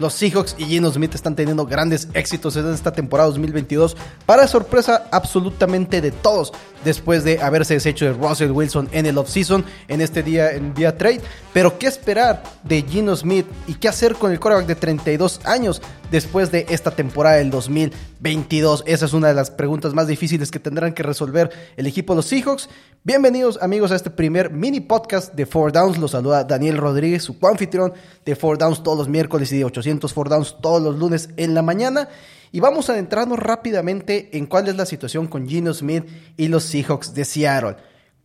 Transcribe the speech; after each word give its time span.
Los 0.00 0.14
Seahawks 0.14 0.56
y 0.56 0.64
Gino 0.64 0.90
Smith 0.90 1.14
están 1.14 1.36
teniendo 1.36 1.66
grandes 1.66 2.08
éxitos 2.14 2.56
en 2.56 2.72
esta 2.72 2.90
temporada 2.90 3.28
2022 3.28 3.98
para 4.24 4.48
sorpresa 4.48 5.06
absolutamente 5.12 6.00
de 6.00 6.10
todos 6.10 6.54
después 6.82 7.22
de 7.22 7.42
haberse 7.42 7.74
deshecho 7.74 8.06
de 8.06 8.14
Russell 8.14 8.50
Wilson 8.50 8.88
en 8.92 9.04
el 9.04 9.18
offseason 9.18 9.62
en 9.88 10.00
este 10.00 10.22
día 10.22 10.52
en 10.52 10.72
día 10.72 10.96
trade. 10.96 11.20
Pero 11.52 11.78
¿qué 11.78 11.86
esperar 11.86 12.42
de 12.64 12.80
Gino 12.80 13.14
Smith 13.14 13.44
y 13.66 13.74
qué 13.74 13.88
hacer 13.88 14.14
con 14.14 14.32
el 14.32 14.40
quarterback 14.40 14.68
de 14.68 14.74
32 14.74 15.40
años 15.44 15.82
después 16.10 16.50
de 16.50 16.66
esta 16.68 16.90
temporada 16.90 17.36
del 17.36 17.50
2022? 17.50 18.84
Esa 18.86 19.06
es 19.06 19.12
una 19.12 19.28
de 19.28 19.34
las 19.34 19.50
preguntas 19.50 19.94
más 19.94 20.08
difíciles 20.08 20.50
que 20.50 20.58
tendrán 20.58 20.92
que 20.92 21.02
resolver 21.02 21.50
el 21.76 21.86
equipo 21.86 22.12
de 22.12 22.16
los 22.18 22.26
Seahawks. 22.26 22.68
Bienvenidos 23.04 23.58
amigos 23.62 23.92
a 23.92 23.96
este 23.96 24.10
primer 24.10 24.50
mini 24.50 24.80
podcast 24.80 25.34
de 25.34 25.46
Four 25.46 25.72
Downs. 25.72 25.98
Los 25.98 26.10
saluda 26.10 26.44
Daniel 26.44 26.76
Rodríguez, 26.76 27.22
su 27.22 27.36
anfitrión 27.42 27.92
de 28.24 28.36
Four 28.36 28.58
Downs 28.58 28.82
todos 28.82 28.98
los 28.98 29.08
miércoles 29.08 29.52
y 29.52 29.58
de 29.58 29.64
800 29.64 30.12
Four 30.12 30.28
Downs 30.28 30.56
todos 30.60 30.82
los 30.82 30.98
lunes 30.98 31.30
en 31.36 31.54
la 31.54 31.62
mañana. 31.62 32.08
Y 32.52 32.58
vamos 32.58 32.90
a 32.90 32.94
adentrarnos 32.94 33.38
rápidamente 33.38 34.36
en 34.36 34.46
cuál 34.46 34.68
es 34.68 34.76
la 34.76 34.86
situación 34.86 35.28
con 35.28 35.48
Gino 35.48 35.72
Smith 35.72 36.04
y 36.36 36.48
los 36.48 36.64
Seahawks 36.64 37.14
de 37.14 37.24
Seattle. 37.24 37.76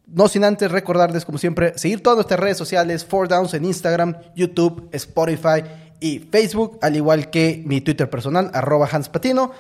No 0.08 0.28
sin 0.28 0.44
antes 0.44 0.72
recordarles, 0.72 1.26
como 1.26 1.40
siempre, 1.40 1.76
seguir 1.78 2.04
todas 2.04 2.18
nuestras 2.18 2.40
redes 2.40 2.58
sociales, 2.58 3.04
Four 3.06 3.28
Downs 3.28 3.56
en 3.56 3.66
Instagram, 3.66 4.16
YouTube, 4.36 4.88
Spotify 4.92 5.64
y 6.00 6.20
Facebook, 6.20 6.80
al 6.82 6.96
igual 6.96 7.30
que 7.30 7.64
mi 7.66 7.82
Twitter 7.82 8.10
personal, 8.10 8.52
arroba 8.54 8.88
Hans 8.92 9.10
Patino. 9.10 9.52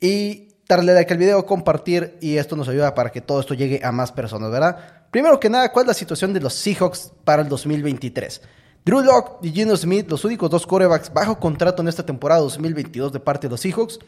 Y 0.00 0.48
darle 0.68 0.92
like 0.92 1.12
al 1.12 1.18
video, 1.18 1.46
compartir 1.46 2.18
y 2.20 2.36
esto 2.36 2.54
nos 2.54 2.68
ayuda 2.68 2.94
para 2.94 3.10
que 3.10 3.20
todo 3.20 3.40
esto 3.40 3.54
llegue 3.54 3.80
a 3.82 3.90
más 3.90 4.12
personas, 4.12 4.50
¿verdad? 4.50 5.06
Primero 5.10 5.40
que 5.40 5.48
nada, 5.48 5.72
¿cuál 5.72 5.84
es 5.84 5.88
la 5.88 5.94
situación 5.94 6.34
de 6.34 6.40
los 6.40 6.54
Seahawks 6.54 7.12
para 7.24 7.42
el 7.42 7.48
2023? 7.48 8.42
Drew 8.84 9.00
Locke 9.00 9.44
y 9.46 9.50
Gino 9.50 9.76
Smith, 9.76 10.08
los 10.10 10.24
únicos 10.24 10.50
dos 10.50 10.66
corebacks 10.66 11.12
bajo 11.12 11.38
contrato 11.40 11.82
en 11.82 11.88
esta 11.88 12.04
temporada 12.04 12.42
2022 12.42 13.12
de 13.12 13.20
parte 13.20 13.46
de 13.46 13.52
los 13.52 13.60
Seahawks, 13.60 13.98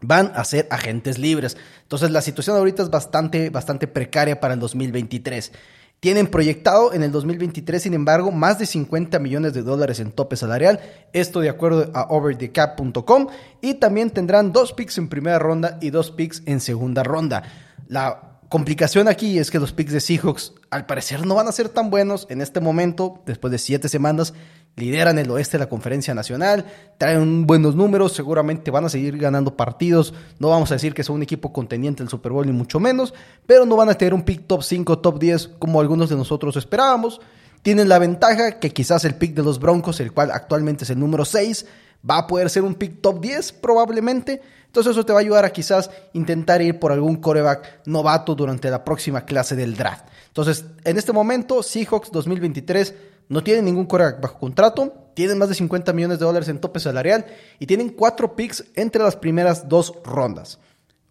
van 0.00 0.32
a 0.34 0.44
ser 0.44 0.66
agentes 0.70 1.18
libres. 1.18 1.56
Entonces 1.82 2.10
la 2.10 2.22
situación 2.22 2.56
ahorita 2.56 2.82
es 2.82 2.90
bastante, 2.90 3.50
bastante 3.50 3.86
precaria 3.86 4.40
para 4.40 4.54
el 4.54 4.60
2023. 4.60 5.52
Tienen 6.00 6.26
proyectado 6.26 6.92
en 6.92 7.02
el 7.02 7.12
2023, 7.12 7.82
sin 7.82 7.94
embargo, 7.94 8.30
más 8.30 8.58
de 8.58 8.66
50 8.66 9.18
millones 9.18 9.54
de 9.54 9.62
dólares 9.62 10.00
en 10.00 10.12
tope 10.12 10.36
salarial, 10.36 10.80
esto 11.12 11.40
de 11.40 11.48
acuerdo 11.48 11.90
a 11.94 12.06
overthecap.com, 12.10 13.28
y 13.62 13.74
también 13.74 14.10
tendrán 14.10 14.52
dos 14.52 14.74
picks 14.74 14.98
en 14.98 15.08
primera 15.08 15.38
ronda 15.38 15.78
y 15.80 15.90
dos 15.90 16.10
picks 16.10 16.42
en 16.44 16.60
segunda 16.60 17.02
ronda. 17.02 17.42
La 17.88 18.38
complicación 18.50 19.08
aquí 19.08 19.38
es 19.38 19.50
que 19.50 19.58
los 19.58 19.72
picks 19.72 19.92
de 19.92 20.00
Seahawks 20.00 20.52
al 20.70 20.86
parecer 20.86 21.26
no 21.26 21.34
van 21.34 21.48
a 21.48 21.52
ser 21.52 21.68
tan 21.68 21.90
buenos 21.90 22.26
en 22.28 22.40
este 22.40 22.60
momento, 22.60 23.22
después 23.26 23.50
de 23.50 23.58
siete 23.58 23.88
semanas, 23.88 24.34
lideran 24.76 25.18
el 25.18 25.30
oeste 25.30 25.56
de 25.56 25.64
la 25.64 25.68
conferencia 25.68 26.14
nacional, 26.14 26.66
traen 26.98 27.46
buenos 27.46 27.74
números, 27.76 28.12
seguramente 28.12 28.70
van 28.70 28.84
a 28.84 28.88
seguir 28.88 29.16
ganando 29.18 29.56
partidos, 29.56 30.14
no 30.38 30.48
vamos 30.48 30.70
a 30.70 30.74
decir 30.74 30.94
que 30.94 31.04
son 31.04 31.16
un 31.16 31.22
equipo 31.22 31.52
contendiente 31.52 32.02
del 32.02 32.10
Super 32.10 32.32
Bowl 32.32 32.46
ni 32.46 32.52
mucho 32.52 32.80
menos, 32.80 33.14
pero 33.46 33.66
no 33.66 33.76
van 33.76 33.90
a 33.90 33.94
tener 33.94 34.14
un 34.14 34.22
pick 34.22 34.46
top 34.46 34.62
5, 34.62 34.98
top 34.98 35.18
10 35.18 35.48
como 35.58 35.80
algunos 35.80 36.10
de 36.10 36.16
nosotros 36.16 36.56
esperábamos. 36.56 37.20
Tienen 37.62 37.88
la 37.88 37.98
ventaja 37.98 38.58
que 38.58 38.70
quizás 38.70 39.04
el 39.04 39.14
pick 39.14 39.34
de 39.34 39.42
los 39.42 39.58
Broncos, 39.58 40.00
el 40.00 40.12
cual 40.12 40.30
actualmente 40.32 40.84
es 40.84 40.90
el 40.90 40.98
número 40.98 41.24
6, 41.24 41.64
va 42.08 42.18
a 42.18 42.26
poder 42.26 42.50
ser 42.50 42.62
un 42.62 42.74
pick 42.74 43.00
top 43.00 43.20
10 43.20 43.52
probablemente, 43.52 44.42
entonces 44.66 44.90
eso 44.90 45.06
te 45.06 45.12
va 45.12 45.20
a 45.20 45.22
ayudar 45.22 45.44
a 45.44 45.50
quizás 45.50 45.88
intentar 46.14 46.60
ir 46.60 46.80
por 46.80 46.90
algún 46.90 47.16
coreback 47.16 47.86
novato 47.86 48.34
durante 48.34 48.70
la 48.70 48.84
próxima 48.84 49.24
clase 49.24 49.54
del 49.54 49.76
draft. 49.76 50.04
Entonces, 50.26 50.64
en 50.82 50.98
este 50.98 51.12
momento, 51.12 51.62
Seahawks 51.62 52.10
2023 52.10 52.94
no 53.28 53.42
tienen 53.42 53.64
ningún 53.64 53.86
coreback 53.86 54.20
bajo 54.20 54.38
contrato, 54.38 55.10
tienen 55.14 55.38
más 55.38 55.48
de 55.48 55.54
50 55.54 55.92
millones 55.92 56.18
de 56.18 56.24
dólares 56.24 56.48
en 56.48 56.58
tope 56.58 56.80
salarial 56.80 57.26
y 57.58 57.66
tienen 57.66 57.90
cuatro 57.90 58.34
picks 58.34 58.64
entre 58.74 59.02
las 59.02 59.16
primeras 59.16 59.68
dos 59.68 59.94
rondas. 60.04 60.58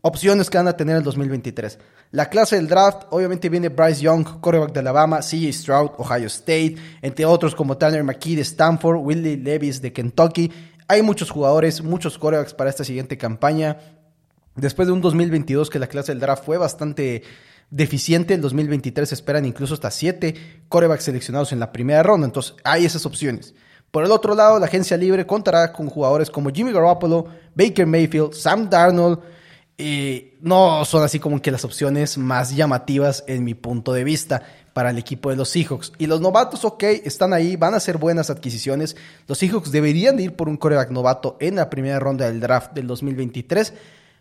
Opciones 0.02 0.50
que 0.50 0.58
van 0.58 0.68
a 0.68 0.76
tener 0.76 0.98
el 0.98 1.04
2023. 1.04 1.80
La 2.12 2.30
clase 2.30 2.58
del 2.58 2.68
draft, 2.68 3.04
obviamente 3.10 3.50
viene 3.50 3.70
Bryce 3.70 4.02
Young, 4.02 4.42
coreback 4.42 4.74
de 4.74 4.82
Alabama, 4.82 5.22
CJ 5.22 5.54
Stroud, 5.54 5.92
Ohio 5.98 6.28
State, 6.28 6.76
entre 7.02 7.26
otros 7.26 7.56
como 7.56 7.78
Tanner 7.78 8.04
McKee 8.04 8.36
de 8.36 8.42
Stanford, 8.42 8.98
Willie 8.98 9.38
Levis 9.38 9.82
de 9.82 9.94
Kentucky 9.94 10.52
hay 10.88 11.02
muchos 11.02 11.32
jugadores, 11.32 11.82
muchos 11.82 12.18
corebacks 12.18 12.54
para 12.54 12.70
esta 12.70 12.84
siguiente 12.84 13.18
campaña. 13.18 13.78
Después 14.56 14.88
de 14.88 14.94
un 14.94 15.02
2022 15.02 15.70
que 15.70 15.80
la 15.80 15.88
clase 15.88 16.12
del 16.12 16.20
draft 16.20 16.46
fue 16.46 16.58
bastante 16.58 17.24
deficiente, 17.76 18.36
el 18.36 18.42
2023 18.42 19.10
se 19.10 19.16
esperan 19.16 19.46
incluso 19.46 19.74
hasta 19.74 19.90
7 19.90 20.36
corebacks 20.70 21.06
seleccionados 21.06 21.52
en 21.52 21.60
la 21.60 21.72
primera 21.72 22.04
ronda. 22.04 22.26
Entonces 22.26 22.54
hay 22.64 22.86
esas 22.86 23.06
opciones. 23.06 23.56
Por 23.90 24.06
el 24.06 24.12
otro 24.12 24.36
lado, 24.36 24.60
la 24.60 24.68
agencia 24.68 24.96
libre 24.96 25.26
contará 25.26 25.74
con 25.74 25.88
jugadores 25.88 26.30
como 26.30 26.52
Jimmy 26.52 26.72
Garoppolo, 26.72 27.26
Baker 27.56 27.88
Mayfield, 27.88 28.34
Sam 28.34 28.70
Darnold. 28.70 29.20
No 30.42 30.86
son 30.86 31.04
así 31.04 31.20
como 31.20 31.42
que 31.42 31.52
las 31.52 31.66
opciones 31.66 32.18
más 32.18 32.56
llamativas 32.56 33.24
en 33.28 33.44
mi 33.44 33.56
punto 33.56 33.92
de 33.92 34.04
vista 34.04 34.44
para 34.74 34.92
el 34.92 34.98
equipo 34.98 35.30
de 35.30 35.36
los 35.36 35.50
Seahawks. 35.50 35.94
Y 35.98 36.08
los 36.08 36.22
novatos, 36.22 36.66
ok, 36.66 36.84
están 36.84 37.34
ahí, 37.34 37.56
van 37.56 37.74
a 37.74 37.80
ser 37.80 37.98
buenas 37.98 38.30
adquisiciones. 38.30 38.96
Los 39.28 39.40
Seahawks 39.40 39.72
deberían 39.72 40.18
de 40.18 40.24
ir 40.24 40.36
por 40.36 40.48
un 40.48 40.58
coreback 40.58 40.90
novato 40.92 41.38
en 41.40 41.56
la 41.56 41.70
primera 41.70 42.00
ronda 42.00 42.28
del 42.28 42.40
draft 42.40 42.74
del 42.74 42.88
2023. 42.88 43.74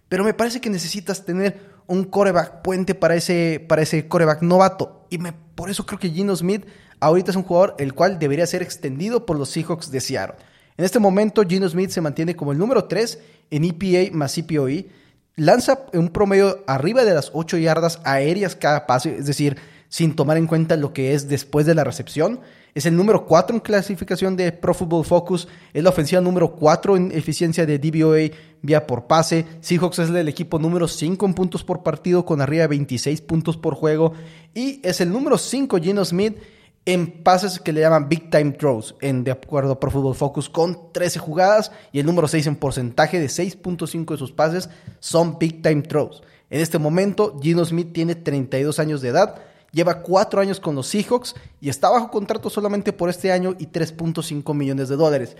Pero 0.08 0.24
me 0.24 0.34
parece 0.34 0.60
que 0.60 0.68
necesitas 0.68 1.24
tener 1.24 1.71
un 1.86 2.04
coreback 2.04 2.62
puente 2.62 2.94
para 2.94 3.14
ese, 3.14 3.64
para 3.68 3.82
ese 3.82 4.08
coreback 4.08 4.42
novato. 4.42 5.06
Y 5.10 5.18
me, 5.18 5.32
por 5.32 5.70
eso 5.70 5.86
creo 5.86 5.98
que 5.98 6.10
Gino 6.10 6.34
Smith 6.34 6.66
ahorita 7.00 7.30
es 7.30 7.36
un 7.36 7.42
jugador 7.42 7.74
el 7.78 7.94
cual 7.94 8.18
debería 8.18 8.46
ser 8.46 8.62
extendido 8.62 9.26
por 9.26 9.38
los 9.38 9.50
Seahawks 9.50 9.90
de 9.90 10.00
Seattle. 10.00 10.36
En 10.76 10.84
este 10.84 10.98
momento, 10.98 11.42
Gino 11.46 11.68
Smith 11.68 11.90
se 11.90 12.00
mantiene 12.00 12.34
como 12.34 12.52
el 12.52 12.58
número 12.58 12.84
3 12.84 13.18
en 13.50 13.64
EPA 13.64 14.16
más 14.16 14.34
CPOE. 14.34 14.88
Lanza 15.36 15.86
un 15.92 16.08
promedio 16.08 16.62
arriba 16.66 17.04
de 17.04 17.14
las 17.14 17.30
8 17.34 17.58
yardas 17.58 18.00
aéreas 18.04 18.54
cada 18.56 18.86
pase, 18.86 19.16
es 19.16 19.26
decir, 19.26 19.56
sin 19.92 20.16
tomar 20.16 20.38
en 20.38 20.46
cuenta 20.46 20.74
lo 20.78 20.94
que 20.94 21.12
es 21.12 21.28
después 21.28 21.66
de 21.66 21.74
la 21.74 21.84
recepción. 21.84 22.40
Es 22.74 22.86
el 22.86 22.96
número 22.96 23.26
4 23.26 23.54
en 23.54 23.60
clasificación 23.60 24.38
de 24.38 24.50
Pro 24.50 24.72
Football 24.72 25.04
Focus. 25.04 25.46
Es 25.74 25.82
la 25.84 25.90
ofensiva 25.90 26.22
número 26.22 26.56
4 26.56 26.96
en 26.96 27.12
eficiencia 27.12 27.66
de 27.66 27.78
DVOA 27.78 28.34
vía 28.62 28.86
por 28.86 29.06
pase. 29.06 29.44
Seahawks 29.60 29.98
es 29.98 30.08
el 30.08 30.28
equipo 30.30 30.58
número 30.58 30.88
5 30.88 31.26
en 31.26 31.34
puntos 31.34 31.62
por 31.62 31.82
partido 31.82 32.24
con 32.24 32.40
arriba 32.40 32.62
de 32.62 32.68
26 32.68 33.20
puntos 33.20 33.58
por 33.58 33.74
juego. 33.74 34.14
Y 34.54 34.80
es 34.82 35.02
el 35.02 35.12
número 35.12 35.36
5 35.36 35.76
Gino 35.76 36.02
Smith 36.06 36.38
en 36.86 37.22
pases 37.22 37.60
que 37.60 37.74
le 37.74 37.82
llaman 37.82 38.08
Big 38.08 38.30
Time 38.30 38.52
Throws, 38.52 38.94
en, 39.02 39.24
de 39.24 39.30
acuerdo 39.30 39.72
a 39.72 39.78
Pro 39.78 39.90
Football 39.90 40.14
Focus, 40.14 40.48
con 40.48 40.90
13 40.90 41.18
jugadas 41.18 41.70
y 41.92 42.00
el 42.00 42.06
número 42.06 42.28
6 42.28 42.46
en 42.46 42.56
porcentaje 42.56 43.20
de 43.20 43.26
6.5 43.26 44.12
de 44.12 44.16
sus 44.16 44.32
pases 44.32 44.70
son 45.00 45.38
Big 45.38 45.60
Time 45.60 45.82
Throws. 45.82 46.22
En 46.48 46.62
este 46.62 46.78
momento, 46.78 47.38
Gino 47.42 47.62
Smith 47.66 47.92
tiene 47.92 48.14
32 48.14 48.78
años 48.78 49.02
de 49.02 49.10
edad 49.10 49.51
Lleva 49.72 50.02
cuatro 50.02 50.40
años 50.40 50.60
con 50.60 50.74
los 50.74 50.86
Seahawks 50.86 51.34
y 51.60 51.68
está 51.68 51.88
bajo 51.88 52.10
contrato 52.10 52.50
solamente 52.50 52.92
por 52.92 53.08
este 53.08 53.32
año 53.32 53.56
y 53.58 53.66
3.5 53.66 54.54
millones 54.54 54.88
de 54.88 54.96
dólares. 54.96 55.36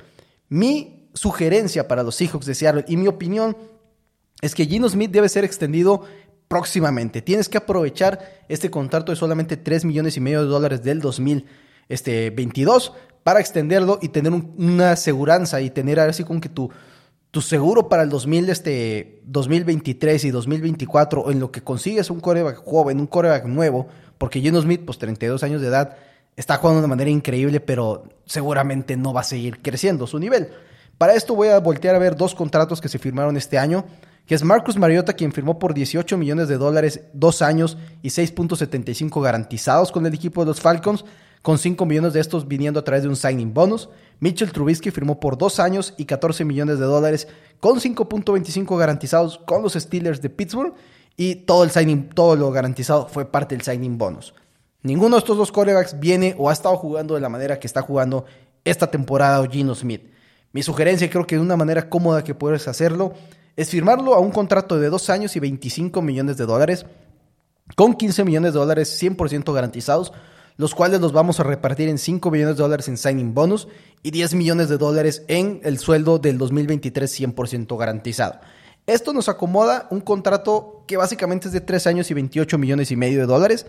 Mi 0.49 1.09
sugerencia 1.15 1.87
para 1.87 2.03
los 2.03 2.17
Seahawks 2.17 2.47
de 2.47 2.55
Seattle 2.55 2.85
y 2.89 2.97
mi 2.97 3.09
opinión 3.09 3.57
es 4.41 4.55
que 4.55 4.67
Gino 4.67 4.89
Smith 4.89 5.11
debe 5.11 5.29
ser 5.29 5.45
extendido 5.45 6.03
próximamente. 6.49 7.23
Tienes 7.23 7.49
que 7.49 7.59
aprovechar 7.59 8.43
este 8.49 8.71
contrato 8.71 9.13
de 9.13 9.17
solamente 9.17 9.57
3 9.57 9.85
millones 9.85 10.17
y 10.17 10.21
medio 10.21 10.43
de 10.43 10.49
dólares 10.49 10.83
del 10.83 11.01
2022 11.01 11.47
este, 11.89 12.33
para 13.23 13.41
extenderlo 13.41 13.99
y 14.03 14.09
tener 14.09 14.33
una 14.33 14.93
aseguranza 14.93 15.61
y 15.61 15.71
tener 15.71 16.01
así 16.01 16.25
como 16.25 16.41
que 16.41 16.49
tu, 16.49 16.71
tu 17.31 17.41
seguro 17.41 17.89
para 17.89 18.03
el 18.03 18.11
2000, 18.11 18.51
este, 18.51 19.23
2023 19.25 20.25
y 20.25 20.31
2024 20.31 21.31
en 21.31 21.41
lo 21.41 21.51
que 21.51 21.63
consigues 21.63 22.11
un 22.11 22.21
coreback 22.21 22.63
joven, 22.63 23.01
un 23.01 23.07
coreback 23.07 23.47
nuevo, 23.47 23.89
porque 24.23 24.41
Geno 24.41 24.61
Smith, 24.61 24.83
pues 24.85 24.99
32 24.99 25.43
años 25.43 25.61
de 25.61 25.67
edad, 25.67 25.97
está 26.37 26.57
jugando 26.57 26.81
de 26.81 26.87
manera 26.87 27.11
increíble, 27.11 27.59
pero 27.59 28.05
seguramente 28.25 28.97
no 28.97 29.13
va 29.13 29.23
a 29.23 29.25
seguir 29.25 29.61
creciendo 29.61 30.07
su 30.07 30.21
nivel. 30.21 30.51
Para 30.97 31.15
esto 31.15 31.35
voy 31.35 31.49
a 31.49 31.59
voltear 31.59 31.97
a 31.97 31.99
ver 31.99 32.15
dos 32.15 32.33
contratos 32.33 32.81
que 32.81 32.89
se 32.89 33.01
firmaron 33.01 33.37
este 33.37 33.59
año, 33.59 33.85
que 34.25 34.37
es 34.37 34.45
Marcus 34.45 34.77
Mariota, 34.77 35.15
quien 35.15 35.33
firmó 35.33 35.59
por 35.59 35.75
18 35.75 36.17
millones 36.19 36.47
de 36.47 36.57
dólares, 36.57 37.01
dos 37.13 37.43
años 37.43 37.79
y 38.01 38.11
6.75 38.11 39.21
garantizados 39.21 39.91
con 39.91 40.07
el 40.07 40.15
equipo 40.15 40.43
de 40.43 40.51
los 40.51 40.61
Falcons, 40.61 41.05
con 41.43 41.59
5 41.59 41.85
millones 41.85 42.13
de 42.13 42.21
estos 42.21 42.47
viniendo 42.47 42.79
a 42.79 42.85
través 42.85 43.03
de 43.03 43.09
un 43.09 43.17
signing 43.17 43.53
bonus. 43.53 43.89
Mitchell 44.21 44.53
Trubisky 44.53 44.93
firmó 44.93 45.19
por 45.19 45.37
dos 45.37 45.59
años 45.59 45.95
y 45.97 46.05
14 46.05 46.45
millones 46.45 46.79
de 46.79 46.85
dólares, 46.85 47.27
con 47.59 47.81
5.25 47.81 48.79
garantizados 48.79 49.39
con 49.39 49.65
los 49.65 49.73
Steelers 49.73 50.23
de 50.23 50.31
Pittsburgh 50.31 50.75
y 51.17 51.37
todo 51.37 51.65
el 51.65 51.71
signing, 51.71 52.09
todo 52.11 52.37
lo 52.37 52.51
garantizado 52.51 53.09
fue 53.09 53.25
parte 53.25 53.55
del 53.55 53.65
signing 53.65 53.99
bonus. 53.99 54.35
Ninguno 54.83 55.17
de 55.17 55.21
estos 55.21 55.37
dos 55.37 55.53
corebacks 55.53 56.01
viene 56.01 56.35
o 56.39 56.51
ha 56.51 56.53
estado 56.53 56.77
jugando 56.77 57.15
de 57.15 57.21
la 57.21 57.29
manera 57.29 57.61
que 57.61 57.67
está 57.67 57.83
jugando 57.83 58.25
esta 58.65 58.91
temporada 58.91 59.47
Gino 59.49 59.75
Smith. 59.75 60.03
Mi 60.53 60.63
sugerencia, 60.63 61.09
creo 61.09 61.27
que 61.27 61.37
de 61.37 61.41
una 61.41 61.57
manera 61.57 61.89
cómoda 61.89 62.25
que 62.25 62.35
puedes 62.35 62.67
hacerlo, 62.69 63.15
es 63.57 63.71
firmarlo 63.71 64.15
a 64.15 64.19
un 64.19 64.31
contrato 64.31 64.79
de 64.79 64.89
dos 64.89 65.09
años 65.11 65.37
y 65.37 65.41
25 65.41 66.03
millones 66.03 66.37
de 66.37 66.47
dólares, 66.47 66.87
con 67.77 67.95
15 67.95 68.25
millones 68.25 68.53
de 68.53 68.59
dólares 68.59 69.01
100% 69.01 69.53
garantizados. 69.53 70.13
los 70.59 70.75
cuales 70.75 71.01
los 71.01 71.13
vamos 71.13 71.41
a 71.41 71.45
repartir 71.45 71.89
en 71.89 71.97
5 71.97 72.31
millones 72.31 72.57
de 72.57 72.63
dólares 72.63 72.87
en 72.87 72.99
signing 72.99 73.33
bonus 73.33 73.69
y 74.03 74.11
10 74.11 74.35
millones 74.35 74.69
de 74.69 74.77
dólares 74.77 75.25
en 75.29 75.61
el 75.65 75.79
sueldo 75.79 76.19
del 76.19 76.37
2023 76.37 77.21
100% 77.21 77.79
garantizado. 77.79 78.39
Esto 78.87 79.13
nos 79.13 79.29
acomoda 79.29 79.87
un 79.91 80.01
contrato 80.01 80.85
que 80.89 80.97
básicamente 80.97 81.47
es 81.47 81.53
de 81.53 81.61
3 81.61 81.87
años 81.87 82.11
y 82.11 82.15
28 82.15 82.59
millones 82.59 82.91
y 82.91 82.97
medio 82.97 83.21
de 83.21 83.27
dólares 83.27 83.67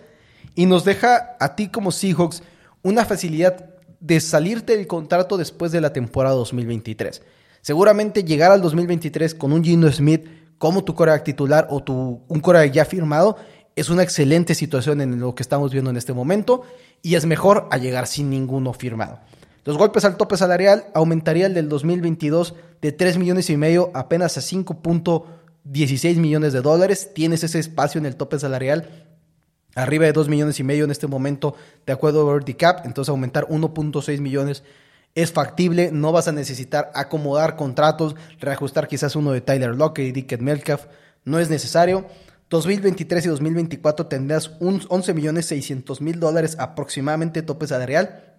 y 0.56 0.66
nos 0.66 0.86
deja 0.86 1.36
a 1.40 1.56
ti 1.56 1.68
como 1.68 1.92
Seahawks 1.92 2.42
una 2.82 3.06
facilidad 3.06 3.70
de 4.00 4.20
salirte 4.20 4.76
del 4.76 4.88
contrato 4.88 5.38
después 5.38 5.72
de 5.72 5.82
la 5.82 5.94
temporada 5.94 6.36
2023. 6.36 7.22
Seguramente 7.62 8.24
llegar 8.24 8.52
al 8.52 8.62
2023 8.62 9.36
con 9.36 9.54
un 9.54 9.64
Gino 9.64 9.92
Smith 9.92 10.28
como 10.58 10.84
tu 10.84 10.96
coreback 10.96 11.24
titular 11.24 11.68
o 11.70 11.84
tu, 11.84 12.22
un 12.28 12.40
coreback 12.40 12.72
ya 12.72 12.86
firmado 12.86 13.38
es 13.76 13.90
una 13.90 14.04
excelente 14.04 14.56
situación 14.56 15.00
en 15.00 15.20
lo 15.20 15.36
que 15.36 15.44
estamos 15.44 15.72
viendo 15.72 15.90
en 15.90 15.98
este 15.98 16.14
momento 16.14 16.64
y 17.02 17.16
es 17.16 17.26
mejor 17.26 17.68
a 17.72 17.78
llegar 17.78 18.08
sin 18.08 18.30
ninguno 18.30 18.74
firmado. 18.74 19.20
Los 19.66 19.78
golpes 19.78 20.04
al 20.04 20.18
tope 20.18 20.36
salarial 20.36 20.88
aumentaría 20.94 21.46
el 21.46 21.54
del 21.54 21.70
2022 21.70 22.56
de 22.82 22.92
3 22.92 23.18
millones 23.18 23.50
y 23.50 23.56
medio 23.56 23.92
apenas 23.94 24.38
a 24.38 24.42
5.16 24.42 26.18
millones 26.18 26.52
de 26.52 26.62
dólares. 26.62 27.12
Tienes 27.14 27.44
ese 27.46 27.60
espacio 27.60 28.00
en 28.00 28.06
el 28.06 28.18
tope 28.18 28.40
salarial 28.40 29.08
arriba 29.76 30.06
de 30.06 30.14
2 30.14 30.28
millones 30.28 30.60
y 30.60 30.64
medio 30.64 30.84
en 30.84 30.92
este 30.92 31.08
momento 31.08 31.56
de 31.86 31.94
acuerdo 31.94 32.30
a 32.30 32.34
Verdi 32.34 32.54
Cap, 32.54 32.86
entonces 32.86 33.10
aumentar 33.10 33.48
1.6 33.48 34.20
millones 34.20 34.64
es 35.16 35.32
factible, 35.32 35.92
no 35.92 36.12
vas 36.12 36.28
a 36.28 36.32
necesitar 36.32 36.92
acomodar 36.94 37.56
contratos, 37.56 38.16
reajustar 38.40 38.88
quizás 38.88 39.16
uno 39.16 39.32
de 39.32 39.42
Tyler 39.42 39.76
Lockett 39.76 40.08
y 40.08 40.12
Dickett 40.12 40.42
Melcalf, 40.42 40.86
no 41.24 41.40
es 41.40 41.50
necesario. 41.50 42.06
2023 42.50 43.26
y 43.26 43.30
2024 43.30 44.08
tendrás 44.08 44.52
un 44.60 44.82
11 44.88 45.14
millones 45.14 45.46
600 45.48 46.02
mil 46.02 46.20
dólares 46.20 46.56
aproximadamente 46.60 47.42
tope 47.42 47.66
salarial 47.66 48.33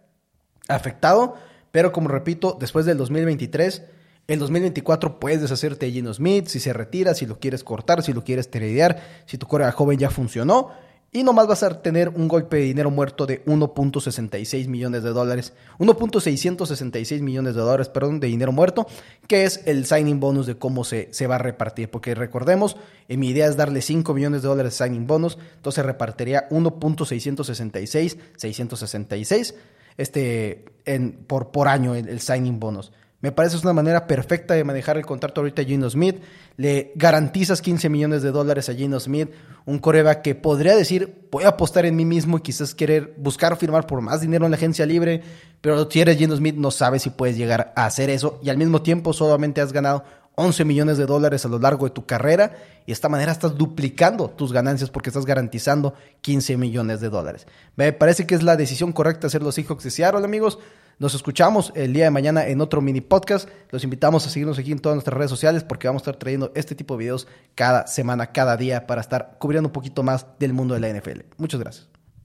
afectado, 0.69 1.37
pero 1.70 1.93
como 1.93 2.08
repito, 2.08 2.56
después 2.58 2.87
del 2.87 2.99
2023, 2.99 3.82
el 4.26 4.38
2024 4.38 5.20
puedes 5.20 5.43
deshacerte 5.43 5.87
de 5.87 5.93
Gino 5.93 6.14
Smith 6.14 6.46
si 6.46 6.61
se 6.61 6.72
retira, 6.72 7.14
si 7.14 7.26
lo 7.26 7.38
quieres 7.38 7.62
cortar, 7.62 8.02
si 8.02 8.12
lo 8.12 8.25
quieres 8.25 8.50
tradear, 8.50 9.02
si 9.26 9.37
tu 9.37 9.46
correa 9.46 9.72
joven 9.72 9.99
ya 9.99 10.08
funcionó. 10.08 10.70
Y 11.12 11.22
nomás 11.22 11.46
vas 11.46 11.62
a 11.62 11.81
tener 11.81 12.08
un 12.08 12.26
golpe 12.26 12.56
de 12.56 12.62
dinero 12.62 12.90
muerto 12.90 13.25
de 13.25 13.44
1.66 13.44 14.66
millones 14.66 15.05
de 15.05 15.11
dólares. 15.11 15.52
1.666 15.78 17.20
millones 17.20 17.55
de 17.55 17.60
dólares, 17.60 17.88
perdón, 17.88 18.19
de 18.19 18.26
dinero 18.26 18.50
muerto, 18.50 18.88
que 19.28 19.44
es 19.44 19.60
el 19.67 19.87
signing 19.87 20.19
bonus 20.19 20.46
de 20.46 20.58
cómo 20.58 20.82
se, 20.82 21.08
se 21.12 21.28
va 21.28 21.37
a 21.37 21.38
repartir. 21.38 21.88
Porque 21.88 22.17
recordemos, 22.17 22.76
eh, 23.06 23.17
mi 23.17 23.28
idea 23.28 23.46
es 23.46 23.56
darle 23.56 23.81
5 23.81 24.12
millones 24.12 24.43
de 24.43 24.49
dólares 24.49 24.76
de 24.76 24.84
signing 24.84 25.06
bonus, 25.06 25.38
entonces 25.55 25.87
repartiría 25.87 26.49
1.666, 26.49 28.17
666 28.37 29.55
este, 29.96 30.64
en, 30.85 31.12
por, 31.12 31.50
por 31.50 31.69
año 31.69 31.94
el, 31.94 32.20
signing 32.20 32.61
bonus. 32.61 32.93
Me 33.20 33.32
parece 33.32 33.56
es 33.56 33.62
una 33.62 33.73
manera 33.73 34.06
perfecta 34.06 34.52
de 34.52 34.64
manejar 34.64 34.99
el 34.99 35.06
contrato 35.06 35.41
ahorita 35.41 35.62
a 35.62 35.64
Gino 35.64 35.88
Smith. 35.88 36.17
Le 36.58 36.93
garantizas 36.94 37.62
15 37.62 37.88
millones 37.88 38.23
de 38.23 38.31
dólares 38.31 38.69
a 38.69 38.75
Gino 38.75 39.00
Smith, 39.00 39.31
un 39.64 39.79
coreba 39.79 40.20
que 40.20 40.35
podría 40.35 40.76
decir, 40.76 41.26
voy 41.31 41.44
a 41.44 41.49
apostar 41.49 41.87
en 41.87 41.96
mí 41.96 42.05
mismo 42.05 42.37
y 42.37 42.43
quizás 42.43 42.75
querer 42.75 43.14
buscar 43.17 43.56
firmar 43.56 43.87
por 43.87 44.02
más 44.02 44.20
dinero 44.20 44.44
en 44.44 44.50
la 44.50 44.58
agencia 44.58 44.85
libre, 44.85 45.23
pero 45.62 45.91
si 45.91 46.00
eres 46.00 46.19
Gino 46.19 46.37
Smith 46.37 46.56
no 46.56 46.70
sabes 46.70 47.02
si 47.02 47.11
puedes 47.11 47.38
llegar 47.38 47.73
a 47.76 47.87
hacer 47.87 48.11
eso 48.11 48.38
y 48.43 48.50
al 48.50 48.58
mismo 48.58 48.82
tiempo 48.82 49.14
solamente 49.14 49.62
has 49.62 49.73
ganado 49.73 50.05
11 50.36 50.64
millones 50.64 50.98
de 50.98 51.06
dólares 51.06 51.44
a 51.44 51.48
lo 51.48 51.58
largo 51.58 51.86
de 51.86 51.90
tu 51.90 52.06
carrera 52.06 52.56
y 52.84 52.86
de 52.86 52.92
esta 52.92 53.08
manera 53.08 53.32
estás 53.32 53.56
duplicando 53.56 54.31
tus 54.31 54.52
ganancias 54.52 54.90
porque 54.90 55.10
estás 55.10 55.26
garantizando 55.26 55.94
15 56.22 56.56
millones 56.56 57.00
de 57.00 57.08
dólares. 57.08 57.46
Me 57.76 57.92
parece 57.92 58.26
que 58.26 58.34
es 58.34 58.42
la 58.42 58.56
decisión 58.56 58.92
correcta 58.92 59.26
hacer 59.26 59.42
los 59.42 59.54
Seahawks 59.54 59.84
de 59.84 59.90
Seattle, 59.90 60.25
amigos. 60.25 60.58
Nos 60.98 61.14
escuchamos 61.14 61.72
el 61.75 61.92
día 61.92 62.04
de 62.04 62.10
mañana 62.10 62.46
en 62.46 62.60
otro 62.60 62.81
mini 62.81 63.00
podcast. 63.00 63.48
Los 63.70 63.82
invitamos 63.82 64.26
a 64.26 64.31
seguirnos 64.31 64.58
aquí 64.58 64.70
en 64.70 64.78
todas 64.78 64.96
nuestras 64.96 65.16
redes 65.16 65.31
sociales 65.31 65.64
porque 65.64 65.88
vamos 65.88 66.02
a 66.02 66.04
estar 66.04 66.16
trayendo 66.16 66.52
este 66.54 66.75
tipo 66.75 66.94
de 66.94 66.98
videos 66.98 67.26
cada 67.54 67.86
semana, 67.86 68.32
cada 68.32 68.56
día 68.56 68.86
para 68.86 69.00
estar 69.00 69.36
cubriendo 69.38 69.69
un 69.69 69.72
poquito 69.72 70.02
más 70.02 70.26
del 70.38 70.52
mundo 70.52 70.75
de 70.75 70.81
la 70.81 70.88
NFL. 70.88 71.20
Muchas 71.36 71.60
gracias. 71.60 71.94